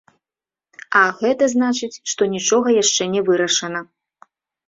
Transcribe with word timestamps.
А 1.01 1.01
гэта 1.19 1.49
значыць, 1.55 1.99
што 2.13 2.27
нічога 2.35 2.67
яшчэ 2.77 3.03
не 3.17 3.21
вырашана. 3.27 3.79